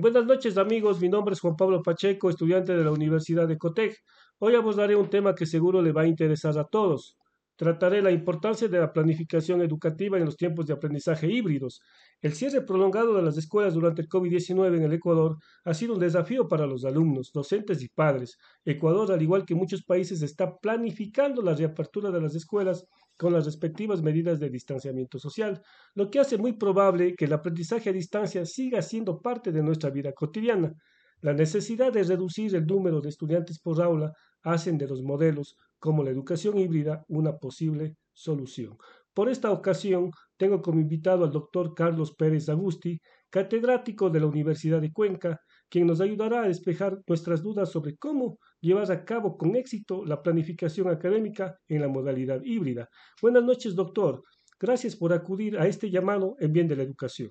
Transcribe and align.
Buenas 0.00 0.24
noches 0.24 0.56
amigos, 0.56 0.98
mi 0.98 1.10
nombre 1.10 1.34
es 1.34 1.40
Juan 1.40 1.56
Pablo 1.56 1.82
Pacheco, 1.82 2.30
estudiante 2.30 2.74
de 2.74 2.82
la 2.82 2.90
Universidad 2.90 3.46
de 3.46 3.58
Cotec. 3.58 3.98
Hoy 4.38 4.54
abordaré 4.54 4.96
un 4.96 5.10
tema 5.10 5.34
que 5.34 5.44
seguro 5.44 5.82
le 5.82 5.92
va 5.92 6.02
a 6.02 6.06
interesar 6.06 6.58
a 6.58 6.64
todos. 6.64 7.18
Trataré 7.54 8.00
la 8.00 8.10
importancia 8.10 8.66
de 8.66 8.78
la 8.78 8.94
planificación 8.94 9.60
educativa 9.60 10.16
en 10.16 10.24
los 10.24 10.38
tiempos 10.38 10.64
de 10.64 10.72
aprendizaje 10.72 11.26
híbridos. 11.26 11.82
El 12.22 12.32
cierre 12.32 12.62
prolongado 12.62 13.14
de 13.14 13.20
las 13.20 13.36
escuelas 13.36 13.74
durante 13.74 14.00
el 14.00 14.08
COVID-19 14.08 14.74
en 14.74 14.84
el 14.84 14.92
Ecuador 14.94 15.36
ha 15.66 15.74
sido 15.74 15.92
un 15.92 16.00
desafío 16.00 16.48
para 16.48 16.66
los 16.66 16.86
alumnos, 16.86 17.30
docentes 17.34 17.82
y 17.82 17.88
padres. 17.90 18.38
Ecuador, 18.64 19.12
al 19.12 19.20
igual 19.20 19.44
que 19.44 19.54
muchos 19.54 19.82
países, 19.82 20.22
está 20.22 20.56
planificando 20.56 21.42
la 21.42 21.54
reapertura 21.54 22.10
de 22.10 22.22
las 22.22 22.34
escuelas 22.34 22.86
con 23.20 23.34
las 23.34 23.44
respectivas 23.44 24.00
medidas 24.00 24.40
de 24.40 24.48
distanciamiento 24.48 25.18
social, 25.18 25.60
lo 25.94 26.10
que 26.10 26.20
hace 26.20 26.38
muy 26.38 26.54
probable 26.54 27.14
que 27.14 27.26
el 27.26 27.34
aprendizaje 27.34 27.90
a 27.90 27.92
distancia 27.92 28.46
siga 28.46 28.80
siendo 28.80 29.20
parte 29.20 29.52
de 29.52 29.62
nuestra 29.62 29.90
vida 29.90 30.14
cotidiana. 30.14 30.72
La 31.20 31.34
necesidad 31.34 31.92
de 31.92 32.02
reducir 32.02 32.54
el 32.54 32.64
número 32.64 33.02
de 33.02 33.10
estudiantes 33.10 33.60
por 33.60 33.82
aula 33.82 34.10
hacen 34.42 34.78
de 34.78 34.88
los 34.88 35.02
modelos 35.02 35.54
como 35.78 36.02
la 36.02 36.08
educación 36.08 36.56
híbrida 36.56 37.04
una 37.08 37.36
posible 37.36 37.94
solución. 38.14 38.78
Por 39.12 39.28
esta 39.28 39.50
ocasión, 39.50 40.10
tengo 40.38 40.62
como 40.62 40.80
invitado 40.80 41.24
al 41.24 41.30
doctor 41.30 41.74
Carlos 41.74 42.14
Pérez 42.14 42.48
Agusti, 42.48 43.02
catedrático 43.28 44.08
de 44.08 44.20
la 44.20 44.26
Universidad 44.28 44.80
de 44.80 44.92
Cuenca, 44.92 45.38
quien 45.70 45.86
nos 45.86 46.00
ayudará 46.00 46.42
a 46.42 46.48
despejar 46.48 47.00
nuestras 47.06 47.42
dudas 47.42 47.70
sobre 47.70 47.96
cómo 47.96 48.38
llevar 48.60 48.90
a 48.90 49.04
cabo 49.04 49.38
con 49.38 49.56
éxito 49.56 50.04
la 50.04 50.20
planificación 50.22 50.88
académica 50.88 51.56
en 51.68 51.80
la 51.80 51.88
modalidad 51.88 52.40
híbrida. 52.44 52.88
Buenas 53.22 53.44
noches, 53.44 53.74
doctor. 53.74 54.22
Gracias 54.58 54.96
por 54.96 55.12
acudir 55.12 55.56
a 55.58 55.66
este 55.66 55.90
llamado 55.90 56.36
en 56.40 56.52
bien 56.52 56.68
de 56.68 56.76
la 56.76 56.82
educación. 56.82 57.30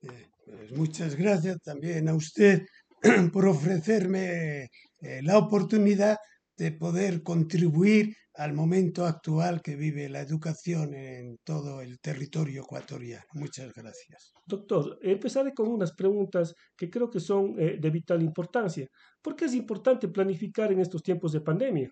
Eh, 0.00 0.30
pues 0.44 0.72
muchas 0.72 1.14
gracias 1.14 1.60
también 1.62 2.08
a 2.08 2.14
usted 2.14 2.62
por 3.32 3.46
ofrecerme 3.46 4.70
eh, 5.00 5.20
la 5.22 5.38
oportunidad 5.38 6.16
de 6.56 6.72
poder 6.72 7.22
contribuir 7.22 8.14
al 8.34 8.54
momento 8.54 9.04
actual 9.04 9.60
que 9.60 9.76
vive 9.76 10.08
la 10.08 10.20
educación 10.20 10.94
en 10.94 11.38
todo 11.44 11.82
el 11.82 12.00
territorio 12.00 12.62
ecuatoriano. 12.62 13.24
Muchas 13.34 13.72
gracias. 13.74 14.32
Doctor, 14.46 14.98
empezaré 15.02 15.52
con 15.52 15.68
unas 15.68 15.92
preguntas 15.92 16.54
que 16.76 16.88
creo 16.88 17.10
que 17.10 17.20
son 17.20 17.54
eh, 17.58 17.78
de 17.78 17.90
vital 17.90 18.22
importancia. 18.22 18.86
¿Por 19.20 19.36
qué 19.36 19.44
es 19.46 19.54
importante 19.54 20.08
planificar 20.08 20.72
en 20.72 20.80
estos 20.80 21.02
tiempos 21.02 21.32
de 21.32 21.40
pandemia? 21.40 21.90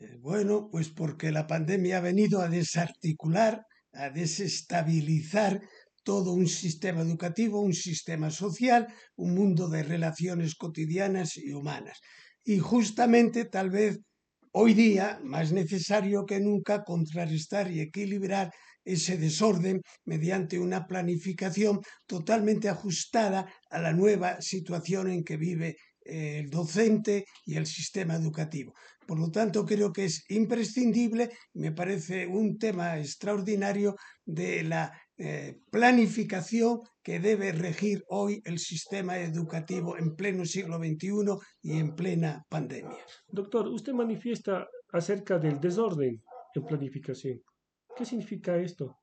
Eh, 0.00 0.16
bueno, 0.20 0.68
pues 0.70 0.90
porque 0.90 1.32
la 1.32 1.46
pandemia 1.46 1.98
ha 1.98 2.02
venido 2.02 2.40
a 2.40 2.48
desarticular, 2.48 3.64
a 3.92 4.10
desestabilizar 4.10 5.62
todo 6.02 6.32
un 6.32 6.46
sistema 6.46 7.00
educativo, 7.00 7.60
un 7.60 7.72
sistema 7.72 8.30
social, 8.30 8.86
un 9.16 9.34
mundo 9.34 9.68
de 9.68 9.82
relaciones 9.82 10.54
cotidianas 10.54 11.38
y 11.38 11.52
humanas. 11.52 11.98
Y 12.44 12.58
justamente 12.58 13.46
tal 13.46 13.70
vez 13.70 13.98
hoy 14.52 14.74
día 14.74 15.18
más 15.22 15.50
necesario 15.52 16.26
que 16.26 16.40
nunca 16.40 16.84
contrarrestar 16.84 17.70
y 17.70 17.80
equilibrar 17.80 18.52
ese 18.84 19.16
desorden 19.16 19.80
mediante 20.04 20.58
una 20.58 20.86
planificación 20.86 21.80
totalmente 22.06 22.68
ajustada 22.68 23.50
a 23.70 23.78
la 23.80 23.92
nueva 23.92 24.40
situación 24.42 25.08
en 25.10 25.24
que 25.24 25.38
vive 25.38 25.76
el 26.04 26.50
docente 26.50 27.24
y 27.44 27.56
el 27.56 27.66
sistema 27.66 28.14
educativo. 28.14 28.74
Por 29.06 29.18
lo 29.18 29.30
tanto, 29.30 29.64
creo 29.64 29.92
que 29.92 30.06
es 30.06 30.24
imprescindible, 30.30 31.30
me 31.54 31.72
parece 31.72 32.26
un 32.26 32.58
tema 32.58 32.98
extraordinario 32.98 33.96
de 34.24 34.62
la 34.62 34.92
eh, 35.16 35.58
planificación 35.70 36.80
que 37.02 37.20
debe 37.20 37.52
regir 37.52 38.02
hoy 38.08 38.40
el 38.44 38.58
sistema 38.58 39.18
educativo 39.18 39.96
en 39.98 40.16
pleno 40.16 40.44
siglo 40.44 40.78
XXI 40.78 41.36
y 41.62 41.78
en 41.78 41.94
plena 41.94 42.42
pandemia. 42.48 43.04
Doctor, 43.28 43.68
usted 43.68 43.92
manifiesta 43.92 44.66
acerca 44.92 45.38
del 45.38 45.60
desorden 45.60 46.22
en 46.54 46.64
planificación. 46.64 47.40
¿Qué 47.96 48.04
significa 48.04 48.56
esto? 48.56 48.96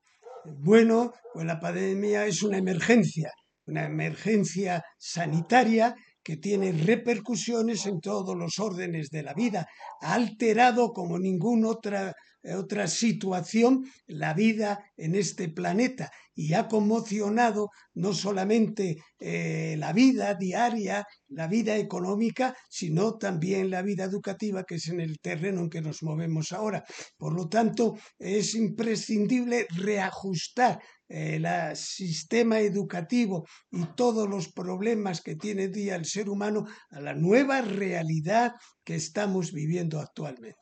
Bueno, 0.44 1.12
pues 1.32 1.46
la 1.46 1.60
pandemia 1.60 2.26
es 2.26 2.42
una 2.42 2.58
emergencia, 2.58 3.30
una 3.66 3.84
emergencia 3.86 4.82
sanitaria 4.98 5.94
que 6.22 6.36
tiene 6.36 6.72
repercusiones 6.72 7.86
en 7.86 8.00
todos 8.00 8.36
los 8.36 8.58
órdenes 8.58 9.10
de 9.10 9.22
la 9.22 9.34
vida. 9.34 9.66
Ha 10.00 10.14
alterado 10.14 10.92
como 10.92 11.18
ninguna 11.18 11.68
otra 11.68 12.14
otra 12.44 12.88
situación 12.88 13.84
la 14.06 14.34
vida 14.34 14.84
en 14.96 15.14
este 15.14 15.48
planeta 15.48 16.10
y 16.34 16.54
ha 16.54 16.66
conmocionado 16.66 17.70
no 17.94 18.14
solamente 18.14 18.96
eh, 19.20 19.76
la 19.78 19.92
vida 19.92 20.34
diaria, 20.34 21.06
la 21.28 21.46
vida 21.46 21.76
económica, 21.76 22.56
sino 22.68 23.16
también 23.16 23.70
la 23.70 23.82
vida 23.82 24.04
educativa, 24.04 24.64
que 24.64 24.76
es 24.76 24.88
en 24.88 25.00
el 25.00 25.20
terreno 25.20 25.60
en 25.60 25.70
que 25.70 25.82
nos 25.82 26.02
movemos 26.02 26.52
ahora. 26.52 26.84
Por 27.16 27.34
lo 27.34 27.48
tanto, 27.48 27.98
es 28.18 28.54
imprescindible 28.54 29.66
reajustar 29.76 30.80
el 31.12 31.46
sistema 31.76 32.58
educativo 32.60 33.46
y 33.70 33.84
todos 33.94 34.28
los 34.28 34.50
problemas 34.50 35.20
que 35.20 35.36
tiene 35.36 35.68
día 35.68 35.94
el 35.96 36.06
ser 36.06 36.30
humano 36.30 36.66
a 36.90 37.00
la 37.00 37.14
nueva 37.14 37.60
realidad 37.60 38.52
que 38.82 38.94
estamos 38.94 39.52
viviendo 39.52 40.00
actualmente. 40.00 40.56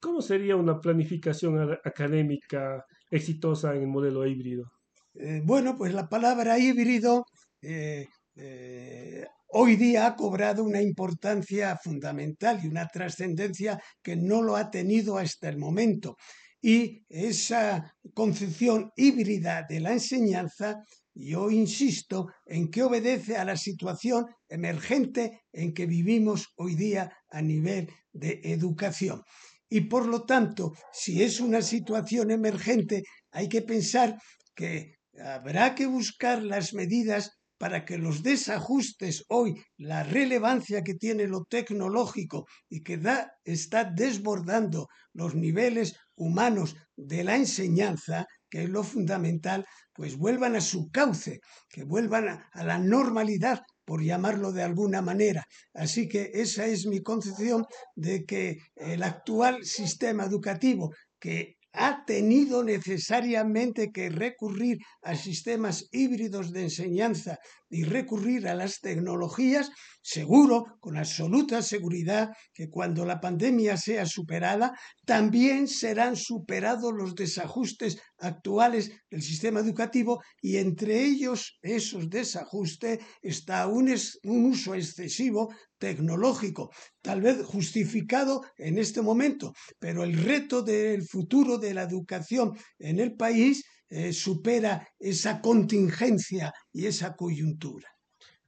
¿Cómo 0.00 0.22
sería 0.22 0.56
una 0.56 0.80
planificación 0.80 1.78
académica 1.84 2.82
exitosa 3.10 3.74
en 3.74 3.82
el 3.82 3.88
modelo 3.88 4.26
híbrido? 4.26 4.72
Eh, 5.14 5.42
bueno, 5.44 5.76
pues 5.76 5.92
la 5.92 6.08
palabra 6.08 6.58
híbrido 6.58 7.26
eh, 7.60 8.06
eh, 8.36 9.26
hoy 9.48 9.76
día 9.76 10.06
ha 10.06 10.16
cobrado 10.16 10.64
una 10.64 10.80
importancia 10.80 11.76
fundamental 11.76 12.58
y 12.62 12.68
una 12.68 12.86
trascendencia 12.86 13.78
que 14.02 14.16
no 14.16 14.40
lo 14.40 14.56
ha 14.56 14.70
tenido 14.70 15.18
hasta 15.18 15.50
el 15.50 15.58
momento. 15.58 16.16
Y 16.62 17.04
esa 17.08 17.94
concepción 18.12 18.92
híbrida 18.96 19.64
de 19.68 19.80
la 19.80 19.92
enseñanza, 19.92 20.84
yo 21.14 21.50
insisto 21.50 22.28
en 22.46 22.70
que 22.70 22.82
obedece 22.82 23.36
a 23.36 23.44
la 23.44 23.56
situación 23.56 24.26
emergente 24.48 25.42
en 25.52 25.72
que 25.72 25.86
vivimos 25.86 26.52
hoy 26.56 26.74
día 26.74 27.10
a 27.30 27.40
nivel 27.40 27.90
de 28.12 28.40
educación. 28.44 29.22
Y 29.68 29.82
por 29.82 30.06
lo 30.06 30.24
tanto, 30.24 30.72
si 30.92 31.22
es 31.22 31.40
una 31.40 31.62
situación 31.62 32.30
emergente, 32.30 33.04
hay 33.30 33.48
que 33.48 33.62
pensar 33.62 34.18
que 34.54 34.96
habrá 35.18 35.74
que 35.74 35.86
buscar 35.86 36.42
las 36.42 36.74
medidas 36.74 37.39
para 37.60 37.84
que 37.84 37.98
los 37.98 38.22
desajustes 38.22 39.26
hoy, 39.28 39.62
la 39.76 40.02
relevancia 40.02 40.82
que 40.82 40.94
tiene 40.94 41.26
lo 41.26 41.44
tecnológico 41.44 42.46
y 42.70 42.82
que 42.82 42.98
está 43.44 43.84
desbordando 43.84 44.88
los 45.12 45.34
niveles 45.34 45.94
humanos 46.16 46.74
de 46.96 47.22
la 47.22 47.36
enseñanza, 47.36 48.26
que 48.48 48.62
es 48.62 48.70
lo 48.70 48.82
fundamental, 48.82 49.66
pues 49.92 50.16
vuelvan 50.16 50.56
a 50.56 50.62
su 50.62 50.90
cauce, 50.90 51.40
que 51.68 51.84
vuelvan 51.84 52.42
a 52.50 52.64
la 52.64 52.78
normalidad 52.78 53.60
por 53.84 54.02
llamarlo 54.02 54.52
de 54.52 54.62
alguna 54.62 55.02
manera. 55.02 55.44
Así 55.74 56.08
que 56.08 56.30
esa 56.32 56.64
es 56.64 56.86
mi 56.86 57.02
concepción 57.02 57.66
de 57.94 58.24
que 58.24 58.56
el 58.74 59.02
actual 59.02 59.66
sistema 59.66 60.24
educativo 60.24 60.94
que 61.18 61.58
ha 61.72 62.04
tenido 62.04 62.64
necesariamente 62.64 63.92
que 63.92 64.10
recurrir 64.10 64.78
a 65.02 65.14
sistemas 65.14 65.88
híbridos 65.92 66.52
de 66.52 66.62
enseñanza 66.62 67.38
y 67.70 67.84
recurrir 67.84 68.48
a 68.48 68.54
las 68.54 68.80
tecnologías, 68.80 69.70
seguro, 70.02 70.64
con 70.80 70.96
absoluta 70.96 71.62
seguridad, 71.62 72.30
que 72.52 72.68
cuando 72.68 73.06
la 73.06 73.20
pandemia 73.20 73.76
sea 73.76 74.06
superada, 74.06 74.76
también 75.06 75.68
serán 75.68 76.16
superados 76.16 76.92
los 76.92 77.14
desajustes 77.14 77.98
actuales 78.18 78.90
del 79.08 79.22
sistema 79.22 79.60
educativo 79.60 80.20
y 80.42 80.56
entre 80.56 81.04
ellos, 81.04 81.58
esos 81.62 82.10
desajustes, 82.10 82.98
está 83.22 83.66
un, 83.68 83.94
un 84.24 84.44
uso 84.46 84.74
excesivo 84.74 85.54
tecnológico, 85.78 86.70
tal 87.00 87.22
vez 87.22 87.44
justificado 87.44 88.42
en 88.58 88.78
este 88.78 89.00
momento, 89.00 89.54
pero 89.78 90.02
el 90.02 90.16
reto 90.22 90.62
del 90.62 91.02
futuro 91.02 91.56
de 91.56 91.72
la 91.72 91.82
educación 91.82 92.52
en 92.78 92.98
el 92.98 93.16
país 93.16 93.64
eh, 93.90 94.12
supera 94.12 94.86
esa 94.98 95.40
contingencia 95.40 96.52
y 96.72 96.86
esa 96.86 97.16
coyuntura. 97.16 97.88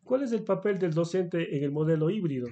¿Cuál 0.05 0.23
es 0.23 0.33
el 0.33 0.44
papel 0.44 0.79
del 0.79 0.93
docente 0.93 1.56
en 1.56 1.65
el 1.65 1.73
modelo 1.73 2.11
híbrido? 2.11 2.49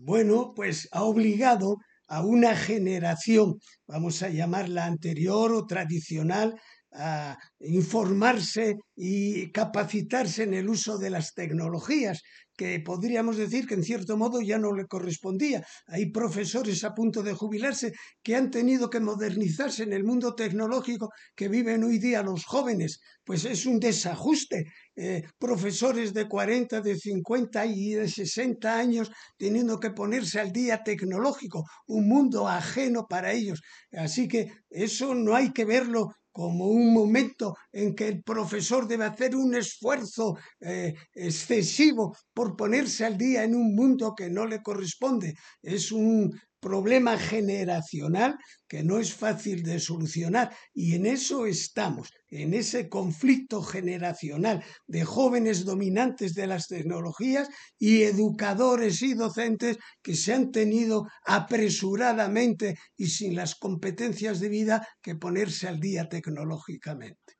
Bueno, 0.00 0.52
pues 0.54 0.88
ha 0.92 1.02
obligado 1.02 1.76
a 2.08 2.24
una 2.24 2.54
generación, 2.54 3.58
vamos 3.86 4.22
a 4.22 4.28
llamarla 4.28 4.84
anterior 4.84 5.52
o 5.52 5.66
tradicional, 5.66 6.60
a 6.94 7.36
informarse 7.60 8.76
y 8.96 9.50
capacitarse 9.50 10.44
en 10.44 10.54
el 10.54 10.68
uso 10.68 10.96
de 10.98 11.10
las 11.10 11.34
tecnologías, 11.34 12.22
que 12.56 12.80
podríamos 12.80 13.36
decir 13.36 13.66
que 13.66 13.74
en 13.74 13.82
cierto 13.82 14.16
modo 14.16 14.40
ya 14.40 14.58
no 14.58 14.72
le 14.72 14.86
correspondía. 14.86 15.66
Hay 15.86 16.10
profesores 16.10 16.84
a 16.84 16.94
punto 16.94 17.22
de 17.22 17.32
jubilarse 17.32 17.92
que 18.22 18.36
han 18.36 18.50
tenido 18.50 18.90
que 18.90 19.00
modernizarse 19.00 19.82
en 19.82 19.92
el 19.92 20.04
mundo 20.04 20.34
tecnológico 20.34 21.10
que 21.34 21.48
viven 21.48 21.82
hoy 21.82 21.98
día 21.98 22.22
los 22.22 22.44
jóvenes. 22.44 23.00
Pues 23.24 23.44
es 23.44 23.66
un 23.66 23.80
desajuste. 23.80 24.66
Eh, 24.96 25.24
profesores 25.38 26.14
de 26.14 26.28
40, 26.28 26.80
de 26.80 26.96
50 26.96 27.66
y 27.66 27.94
de 27.94 28.08
60 28.08 28.78
años 28.78 29.10
teniendo 29.36 29.80
que 29.80 29.90
ponerse 29.90 30.38
al 30.38 30.52
día 30.52 30.84
tecnológico, 30.84 31.64
un 31.88 32.08
mundo 32.08 32.46
ajeno 32.46 33.06
para 33.08 33.32
ellos. 33.32 33.60
Así 33.90 34.28
que 34.28 34.52
eso 34.70 35.14
no 35.14 35.34
hay 35.34 35.52
que 35.52 35.64
verlo 35.64 36.14
como 36.34 36.66
un 36.66 36.92
momento 36.92 37.56
en 37.70 37.94
que 37.94 38.08
el 38.08 38.24
profesor 38.24 38.88
debe 38.88 39.04
hacer 39.04 39.36
un 39.36 39.54
esfuerzo 39.54 40.36
eh, 40.60 40.92
excesivo 41.14 42.16
por 42.34 42.56
ponerse 42.56 43.04
al 43.04 43.16
día 43.16 43.44
en 43.44 43.54
un 43.54 43.72
mundo 43.72 44.14
que 44.16 44.28
no 44.28 44.44
le 44.44 44.60
corresponde. 44.60 45.36
Es 45.62 45.92
un 45.92 46.36
problema 46.64 47.18
generacional 47.18 48.38
que 48.66 48.82
no 48.82 48.98
es 48.98 49.12
fácil 49.12 49.62
de 49.62 49.78
solucionar 49.78 50.50
y 50.72 50.94
en 50.94 51.04
eso 51.04 51.44
estamos, 51.44 52.10
en 52.30 52.54
ese 52.54 52.88
conflicto 52.88 53.60
generacional 53.60 54.64
de 54.86 55.04
jóvenes 55.04 55.66
dominantes 55.66 56.32
de 56.32 56.46
las 56.46 56.66
tecnologías 56.66 57.50
y 57.78 58.04
educadores 58.04 59.02
y 59.02 59.12
docentes 59.12 59.76
que 60.02 60.14
se 60.16 60.32
han 60.32 60.50
tenido 60.52 61.06
apresuradamente 61.26 62.78
y 62.96 63.08
sin 63.08 63.36
las 63.36 63.56
competencias 63.56 64.40
de 64.40 64.48
vida 64.48 64.88
que 65.02 65.16
ponerse 65.16 65.68
al 65.68 65.78
día 65.78 66.08
tecnológicamente. 66.08 67.34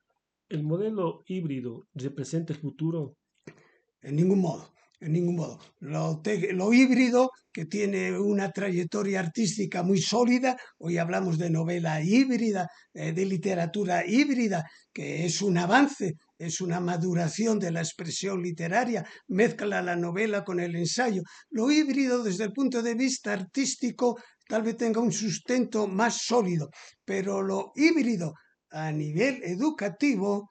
¿El 0.50 0.65
modelo 0.65 1.25
híbrido 1.26 1.88
representa 1.94 2.53
el 2.53 2.61
futuro? 2.61 3.17
En 4.03 4.17
ningún 4.17 4.41
modo 4.41 4.74
en 5.04 5.12
ningún 5.12 5.36
modo. 5.36 5.58
Lo, 5.80 6.72
híbrido, 6.72 7.30
que 7.52 7.66
tiene 7.66 8.18
una 8.18 8.50
trayectoria 8.50 9.20
artística 9.20 9.82
muy 9.82 10.00
sólida, 10.00 10.56
hoy 10.78 10.96
hablamos 10.96 11.36
de 11.36 11.50
novela 11.50 12.02
híbrida, 12.02 12.68
eh, 12.94 13.12
de 13.12 13.26
literatura 13.26 14.06
híbrida, 14.06 14.64
que 14.92 15.26
es 15.26 15.42
un 15.42 15.58
avance, 15.58 16.14
es 16.38 16.60
una 16.62 16.80
maduración 16.80 17.58
de 17.58 17.70
la 17.70 17.80
expresión 17.80 18.42
literaria, 18.42 19.04
mezcla 19.28 19.82
la 19.82 19.94
novela 19.94 20.42
con 20.42 20.58
el 20.58 20.74
ensayo. 20.74 21.22
Lo 21.50 21.70
híbrido, 21.70 22.22
desde 22.22 22.44
el 22.44 22.52
punto 22.52 22.82
de 22.82 22.94
vista 22.94 23.34
artístico, 23.34 24.18
tal 24.48 24.62
vez 24.62 24.78
tenga 24.78 25.00
un 25.00 25.12
sustento 25.12 25.86
más 25.86 26.22
sólido, 26.22 26.70
pero 27.04 27.42
lo 27.42 27.72
híbrido 27.76 28.32
a 28.70 28.90
nivel 28.90 29.42
educativo 29.44 30.50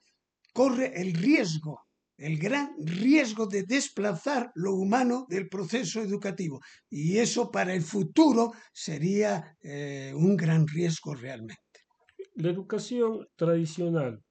corre 0.52 0.92
el 0.94 1.12
riesgo 1.12 1.84
el 2.16 2.38
gran 2.38 2.74
riesgo 2.78 3.46
de 3.46 3.64
desplazar 3.64 4.50
lo 4.54 4.74
humano 4.74 5.26
del 5.28 5.48
proceso 5.48 6.00
educativo. 6.00 6.60
Y 6.88 7.18
eso 7.18 7.50
para 7.50 7.74
el 7.74 7.82
futuro 7.82 8.52
sería 8.72 9.56
eh, 9.62 10.12
un 10.14 10.36
gran 10.36 10.66
riesgo 10.66 11.14
realmente. 11.14 11.62
La 12.36 12.50
educación 12.50 13.26
tradicional 13.36 14.22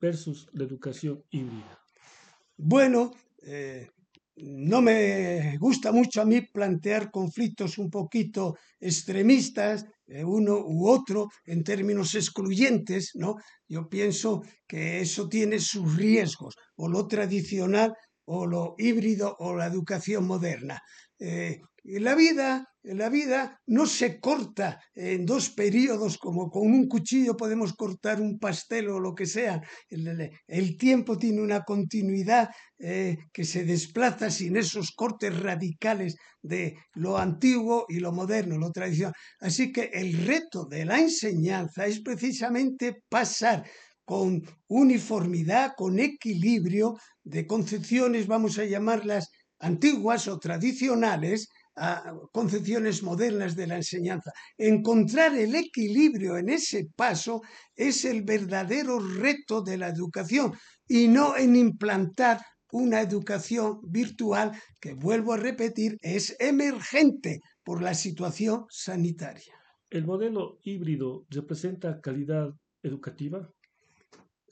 versus 0.00 0.48
la 0.52 0.64
educación 0.64 1.22
híbrida. 1.30 1.78
Bueno, 2.56 3.12
eh, 3.42 3.88
no 4.42 4.80
me 4.82 5.56
gusta 5.58 5.92
mucho 5.92 6.20
a 6.20 6.24
mí 6.24 6.40
plantear 6.42 7.10
conflictos 7.10 7.78
un 7.78 7.90
poquito 7.90 8.56
extremistas, 8.78 9.84
eh, 10.06 10.24
uno 10.24 10.58
u 10.58 10.88
otro, 10.88 11.28
en 11.44 11.62
términos 11.62 12.14
excluyentes, 12.14 13.12
¿no? 13.14 13.36
Yo 13.68 13.88
pienso 13.88 14.42
que 14.66 15.00
eso 15.00 15.28
tiene 15.28 15.58
sus 15.58 15.96
riesgos, 15.96 16.54
o 16.76 16.88
lo 16.88 17.06
tradicional, 17.06 17.92
o 18.24 18.46
lo 18.46 18.74
híbrido, 18.78 19.36
o 19.38 19.54
la 19.54 19.66
educación 19.66 20.26
moderna. 20.26 20.80
Eh, 21.18 21.60
la 21.84 22.14
vida, 22.14 22.66
la 22.82 23.08
vida 23.08 23.60
no 23.66 23.86
se 23.86 24.20
corta 24.20 24.80
en 24.94 25.24
dos 25.26 25.50
periodos 25.50 26.18
como 26.18 26.50
con 26.50 26.62
un 26.62 26.88
cuchillo 26.88 27.36
podemos 27.36 27.74
cortar 27.74 28.20
un 28.20 28.38
pastel 28.38 28.88
o 28.88 29.00
lo 29.00 29.14
que 29.14 29.26
sea. 29.26 29.60
El, 29.88 30.76
tiempo 30.76 31.18
tiene 31.18 31.40
una 31.40 31.62
continuidad 31.62 32.50
eh, 32.78 33.16
que 33.32 33.44
se 33.44 33.64
desplaza 33.64 34.30
sin 34.30 34.56
esos 34.56 34.92
cortes 34.92 35.38
radicales 35.38 36.16
de 36.42 36.76
lo 36.94 37.18
antiguo 37.18 37.86
y 37.88 38.00
lo 38.00 38.12
moderno, 38.12 38.58
lo 38.58 38.72
tradicional. 38.72 39.14
Así 39.40 39.72
que 39.72 39.90
el 39.92 40.26
reto 40.26 40.66
de 40.66 40.84
la 40.84 40.98
enseñanza 40.98 41.86
es 41.86 42.00
precisamente 42.00 43.02
pasar 43.08 43.64
con 44.04 44.42
uniformidad, 44.68 45.72
con 45.76 46.00
equilibrio 46.00 46.96
de 47.22 47.46
concepciones, 47.46 48.26
vamos 48.26 48.58
a 48.58 48.64
llamarlas 48.64 49.28
antiguas 49.60 50.26
o 50.26 50.38
tradicionales, 50.38 51.48
a 51.80 52.12
concepciones 52.30 53.02
modernas 53.02 53.56
de 53.56 53.66
la 53.66 53.76
enseñanza. 53.76 54.32
Encontrar 54.58 55.34
el 55.34 55.54
equilibrio 55.54 56.36
en 56.36 56.50
ese 56.50 56.88
paso 56.94 57.40
es 57.74 58.04
el 58.04 58.22
verdadero 58.22 58.98
reto 59.00 59.62
de 59.62 59.78
la 59.78 59.88
educación 59.88 60.52
y 60.86 61.08
no 61.08 61.36
en 61.36 61.56
implantar 61.56 62.40
una 62.72 63.00
educación 63.00 63.80
virtual 63.82 64.52
que, 64.78 64.92
vuelvo 64.92 65.32
a 65.32 65.38
repetir, 65.38 65.96
es 66.02 66.36
emergente 66.38 67.40
por 67.64 67.82
la 67.82 67.94
situación 67.94 68.66
sanitaria. 68.68 69.54
¿El 69.88 70.04
modelo 70.04 70.58
híbrido 70.62 71.24
representa 71.30 72.00
calidad 72.00 72.50
educativa? 72.82 73.50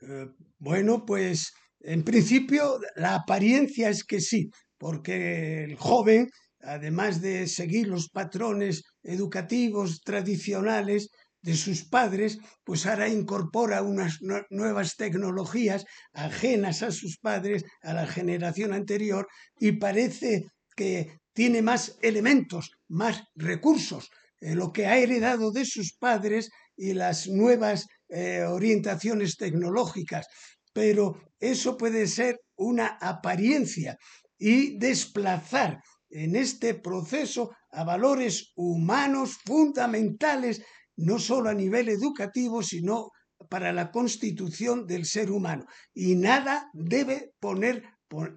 Eh, 0.01 0.31
bueno, 0.59 1.05
pues 1.05 1.53
en 1.81 2.03
principio 2.03 2.81
la 2.97 3.17
apariencia 3.17 3.91
es 3.91 4.03
que 4.03 4.21
sí, 4.21 4.51
porque 4.79 5.65
el 5.65 5.77
joven 5.77 6.29
además 6.61 7.21
de 7.21 7.47
seguir 7.47 7.89
los 7.89 8.09
patrones 8.09 8.85
educativos 9.03 10.01
tradicionales 10.03 11.11
de 11.41 11.55
sus 11.55 11.85
padres, 11.85 12.39
pues 12.65 12.87
ahora 12.87 13.09
incorpora 13.09 13.83
unas 13.83 14.19
nuevas 14.51 14.97
tecnologías 14.97 15.85
ajenas 16.13 16.83
a 16.83 16.91
sus 16.91 17.19
padres, 17.19 17.65
a 17.83 17.95
la 17.95 18.07
generación 18.07 18.73
anterior, 18.73 19.29
y 19.59 19.73
parece 19.73 20.47
que 20.75 21.19
tiene 21.33 21.63
más 21.63 21.97
elementos, 22.03 22.73
más 22.89 23.23
recursos, 23.37 24.11
eh, 24.41 24.55
lo 24.55 24.73
que 24.73 24.87
ha 24.87 24.99
heredado 24.99 25.53
de 25.53 25.65
sus 25.65 25.95
padres 25.97 26.51
y 26.77 26.95
las 26.95 27.29
nuevas 27.29 27.87
eh, 28.09 28.43
orientaciones 28.43 29.37
tecnológicas. 29.37 30.27
Pero 30.73 31.21
eso 31.39 31.77
puede 31.77 32.07
ser 32.07 32.41
una 32.57 32.99
apariencia 33.01 33.97
y 34.39 34.79
desplazar 34.79 35.81
en 36.11 36.37
este 36.37 36.75
proceso 36.75 37.51
a 37.71 37.85
valores 37.85 38.53
humanos 38.57 39.39
fundamentales, 39.45 40.63
no 40.97 41.19
solo 41.19 41.51
a 41.51 41.55
nivel 41.55 41.89
educativo, 41.89 42.63
sino 42.63 43.11
para 43.49 43.73
la 43.73 43.91
constitución 43.91 44.87
del 44.87 45.05
ser 45.05 45.31
humano. 45.31 45.65
Y 45.95 46.17
nada 46.17 46.71
debe 46.73 47.33
poner 47.39 47.85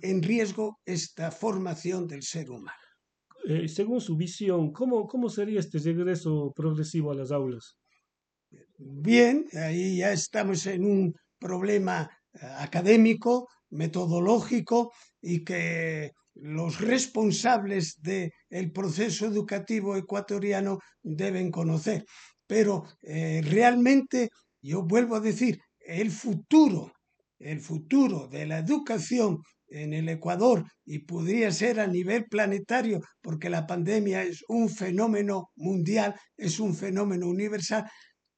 en 0.02 0.22
riesgo 0.22 0.80
esta 0.86 1.32
formación 1.32 2.08
del 2.08 2.24
ser 2.24 2.50
humano. 2.52 2.78
Eh, 3.48 3.68
según 3.68 4.02
su 4.02 4.16
visión, 4.16 4.72
¿cómo, 4.72 5.08
¿cómo 5.08 5.30
sería 5.30 5.60
este 5.60 5.80
regreso 5.80 6.54
progresivo 6.56 7.12
a 7.12 7.16
las 7.16 7.32
aulas? 7.32 7.78
Bien, 8.78 9.48
ahí 9.54 9.98
ya 9.98 10.12
estamos 10.12 10.66
en 10.68 10.86
un 10.86 11.14
problema 11.40 12.10
eh, 12.34 12.40
académico, 12.58 13.48
metodológico 13.70 14.92
y 15.22 15.44
que 15.44 16.12
los 16.36 16.80
responsables 16.80 18.02
del 18.02 18.72
proceso 18.74 19.26
educativo 19.26 19.96
ecuatoriano 19.96 20.80
deben 21.02 21.52
conocer. 21.52 22.06
Pero 22.48 22.86
eh, 23.02 23.42
realmente, 23.44 24.30
yo 24.62 24.84
vuelvo 24.84 25.16
a 25.16 25.20
decir, 25.20 25.60
el 25.80 26.12
futuro, 26.12 26.92
el 27.40 27.60
futuro 27.60 28.28
de 28.28 28.46
la 28.46 28.60
educación 28.60 29.40
en 29.68 29.94
el 29.94 30.10
Ecuador 30.10 30.66
y 30.86 31.00
podría 31.00 31.52
ser 31.52 31.80
a 31.80 31.88
nivel 31.88 32.26
planetario, 32.26 33.00
porque 33.22 33.50
la 33.50 33.66
pandemia 33.66 34.24
es 34.24 34.44
un 34.48 34.70
fenómeno 34.70 35.50
mundial, 35.56 36.14
es 36.38 36.60
un 36.60 36.76
fenómeno 36.76 37.28
universal, 37.28 37.90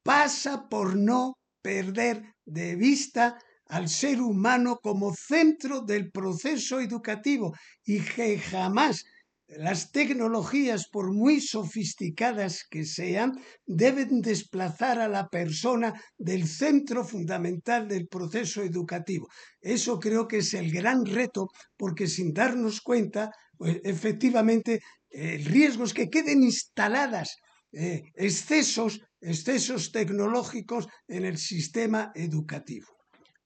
pasa 0.04 0.68
por 0.70 0.96
no 0.96 1.38
perder 1.62 2.24
de 2.46 2.76
vista 2.76 3.40
al 3.68 3.90
ser 3.90 4.22
humano 4.22 4.80
como 4.82 5.14
centro 5.14 5.82
del 5.82 6.12
proceso 6.12 6.80
educativo 6.80 7.54
y 7.86 8.00
que 8.02 8.40
jamás 8.40 9.06
las 9.48 9.92
tecnologías, 9.92 10.88
por 10.88 11.14
muy 11.14 11.40
sofisticadas 11.40 12.66
que 12.70 12.86
sean, 12.86 13.34
deben 13.66 14.22
desplazar 14.22 15.00
a 15.00 15.08
la 15.08 15.28
persona 15.28 15.94
del 16.18 16.48
centro 16.48 17.04
fundamental 17.06 17.88
del 17.88 18.08
proceso 18.08 18.64
educativo. 18.64 19.28
Eso 19.62 20.00
creo 20.00 20.28
que 20.28 20.38
es 20.38 20.54
el 20.54 20.72
gran 20.72 21.06
reto, 21.06 21.50
porque 21.78 22.08
sin 22.08 22.34
darnos 22.34 22.82
cuenta, 22.82 23.32
pues, 23.58 23.80
efectivamente, 23.84 24.82
el 25.10 25.46
riesgo 25.46 25.84
es 25.84 25.94
que 25.94 26.10
queden 26.10 26.42
instaladas 26.44 27.38
eh, 27.72 28.04
excesos 28.16 29.02
excesos 29.24 29.92
tecnológicos 29.92 30.88
en 31.08 31.26
el 31.26 31.38
sistema 31.38 32.12
educativo. 32.14 33.03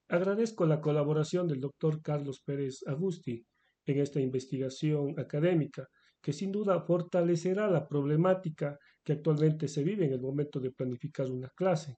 Agradezco 0.10 0.66
la 0.66 0.80
colaboración 0.80 1.48
del 1.48 1.60
doctor 1.60 2.02
Carlos 2.02 2.42
Pérez 2.42 2.82
Agusti 2.88 3.46
en 3.86 4.00
esta 4.00 4.20
investigación 4.20 5.20
académica, 5.20 5.88
que 6.22 6.34
sin 6.34 6.52
duda 6.52 6.82
fortalecerá 6.82 7.68
la 7.70 7.88
problemática 7.88 8.78
que 9.04 9.14
actualmente 9.14 9.68
se 9.68 9.84
vive 9.84 10.06
en 10.06 10.14
el 10.14 10.22
momento 10.22 10.60
de 10.60 10.72
planificar 10.72 11.30
una 11.32 11.50
clase. 11.50 11.98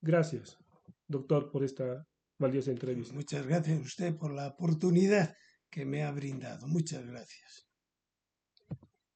Gracias, 0.00 0.56
doctor, 1.06 1.50
por 1.50 1.64
esta 1.64 2.04
valiosa 2.38 2.70
entrevista. 2.70 3.14
Muchas 3.14 3.46
gracias 3.46 3.78
a 3.78 3.82
usted 3.82 4.16
por 4.16 4.32
la 4.32 4.48
oportunidad 4.48 5.34
que 5.70 5.84
me 5.84 6.04
ha 6.04 6.12
brindado. 6.12 6.68
Muchas 6.68 7.04
gracias. 7.06 7.65